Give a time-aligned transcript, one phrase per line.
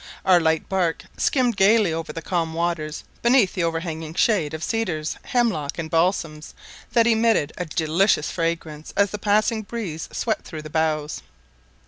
[0.25, 5.15] Our light bark skimmed gaily over the calm waters, beneath the overhanging shade of cedars,
[5.25, 6.55] hemlock, and balsams,
[6.93, 11.21] that emitted a delicious fragrance as the passing breeze swept through the boughs.